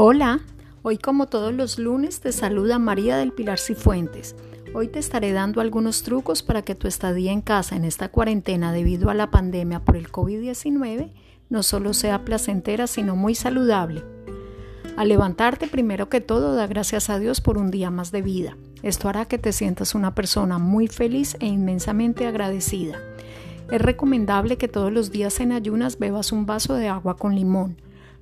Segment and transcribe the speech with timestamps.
[0.00, 0.38] Hola,
[0.82, 4.36] hoy como todos los lunes te saluda María del Pilar Cifuentes.
[4.72, 8.72] Hoy te estaré dando algunos trucos para que tu estadía en casa en esta cuarentena
[8.72, 11.10] debido a la pandemia por el COVID-19
[11.50, 14.04] no solo sea placentera sino muy saludable.
[14.96, 18.56] Al levantarte primero que todo da gracias a Dios por un día más de vida.
[18.84, 23.00] Esto hará que te sientas una persona muy feliz e inmensamente agradecida.
[23.68, 27.78] Es recomendable que todos los días en ayunas bebas un vaso de agua con limón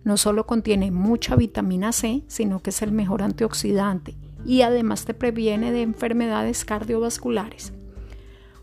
[0.07, 5.15] no solo contiene mucha vitamina C, sino que es el mejor antioxidante y además te
[5.15, 7.73] previene de enfermedades cardiovasculares.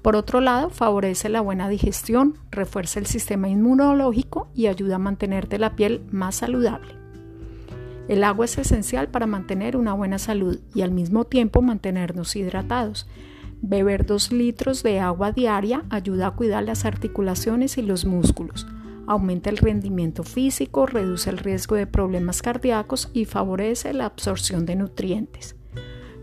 [0.02, 5.60] Por otro lado, favorece la buena digestión, refuerza el sistema inmunológico y ayuda a mantenerte
[5.60, 6.94] la piel más saludable.
[8.08, 13.06] El agua es esencial para mantener una buena salud y al mismo tiempo mantenernos hidratados.
[13.62, 18.66] Beber 2 litros de agua diaria ayuda a cuidar las articulaciones y los músculos
[19.08, 24.76] aumenta el rendimiento físico, reduce el riesgo de problemas cardíacos y favorece la absorción de
[24.76, 25.56] nutrientes.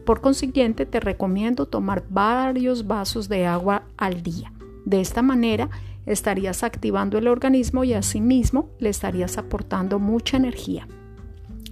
[0.04, 4.52] Por consiguiente, te recomiendo tomar varios vasos de agua al día.
[4.84, 5.70] De esta manera,
[6.06, 10.88] estarías activando el organismo y asimismo le estarías aportando mucha energía.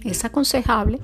[0.03, 0.99] Es aconsejable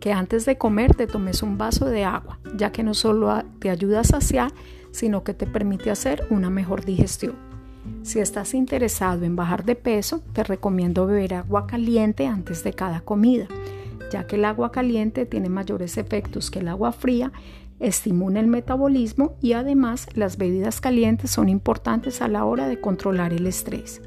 [0.00, 3.70] que antes de comer te tomes un vaso de agua, ya que no solo te
[3.70, 4.52] ayuda a saciar,
[4.90, 7.53] sino que te permite hacer una mejor digestión.
[8.02, 13.00] Si estás interesado en bajar de peso, te recomiendo beber agua caliente antes de cada
[13.00, 13.48] comida,
[14.10, 17.32] ya que el agua caliente tiene mayores efectos que el agua fría,
[17.80, 23.32] estimula el metabolismo y además las bebidas calientes son importantes a la hora de controlar
[23.32, 24.00] el estrés.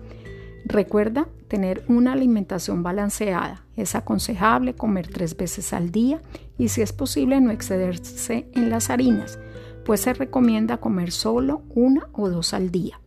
[0.65, 3.63] Recuerda tener una alimentación balanceada.
[3.75, 6.21] Es aconsejable comer tres veces al día
[6.57, 9.39] y si es posible no excederse en las harinas,
[9.85, 12.99] pues se recomienda comer solo una o dos al día.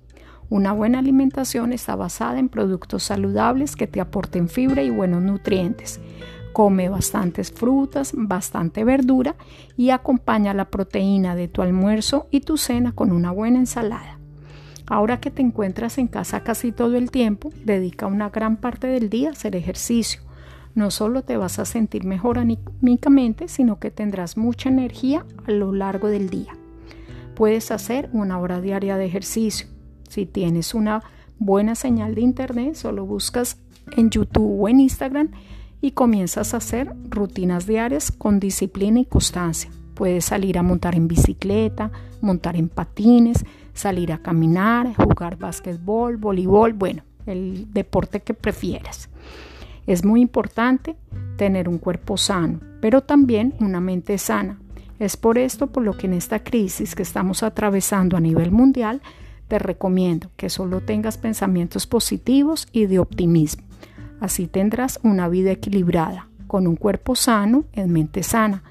[0.50, 6.00] Una buena alimentación está basada en productos saludables que te aporten fibra y buenos nutrientes.
[6.52, 9.36] Come bastantes frutas, bastante verdura
[9.76, 14.18] y acompaña la proteína de tu almuerzo y tu cena con una buena ensalada.
[14.88, 19.08] Ahora que te encuentras en casa casi todo el tiempo, dedica una gran parte del
[19.08, 20.20] día a hacer ejercicio.
[20.74, 25.72] No solo te vas a sentir mejor anímicamente, sino que tendrás mucha energía a lo
[25.72, 26.56] largo del día.
[27.36, 29.68] Puedes hacer una hora diaria de ejercicio
[30.10, 31.02] si tienes una
[31.38, 33.58] buena señal de internet, solo buscas
[33.96, 35.30] en YouTube o en Instagram
[35.80, 39.70] y comienzas a hacer rutinas diarias con disciplina y constancia.
[39.94, 46.72] Puedes salir a montar en bicicleta, montar en patines, salir a caminar, jugar básquetbol, voleibol,
[46.72, 49.10] bueno, el deporte que prefieras.
[49.86, 50.96] Es muy importante
[51.36, 54.58] tener un cuerpo sano, pero también una mente sana.
[54.98, 59.00] Es por esto por lo que en esta crisis que estamos atravesando a nivel mundial
[59.50, 63.64] te recomiendo que solo tengas pensamientos positivos y de optimismo.
[64.20, 68.62] Así tendrás una vida equilibrada, con un cuerpo sano en mente sana.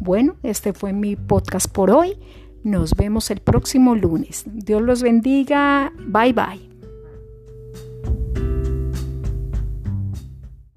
[0.00, 2.18] Bueno, este fue mi podcast por hoy.
[2.64, 4.42] Nos vemos el próximo lunes.
[4.46, 5.92] Dios los bendiga.
[6.08, 6.73] Bye bye.